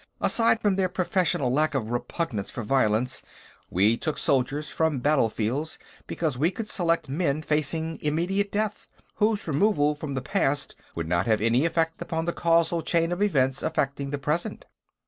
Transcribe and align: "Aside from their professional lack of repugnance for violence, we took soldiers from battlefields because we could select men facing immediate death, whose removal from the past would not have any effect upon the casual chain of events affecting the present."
"Aside 0.19 0.59
from 0.63 0.77
their 0.77 0.89
professional 0.89 1.53
lack 1.53 1.75
of 1.75 1.91
repugnance 1.91 2.49
for 2.49 2.63
violence, 2.63 3.21
we 3.69 3.95
took 3.97 4.17
soldiers 4.17 4.67
from 4.67 4.97
battlefields 4.97 5.77
because 6.07 6.39
we 6.39 6.49
could 6.49 6.67
select 6.67 7.07
men 7.07 7.43
facing 7.43 7.99
immediate 8.01 8.51
death, 8.51 8.87
whose 9.17 9.47
removal 9.47 9.93
from 9.93 10.15
the 10.15 10.21
past 10.23 10.75
would 10.95 11.07
not 11.07 11.27
have 11.27 11.39
any 11.39 11.67
effect 11.67 12.01
upon 12.01 12.25
the 12.25 12.33
casual 12.33 12.81
chain 12.81 13.11
of 13.11 13.21
events 13.21 13.61
affecting 13.61 14.09
the 14.09 14.17
present." 14.17 14.65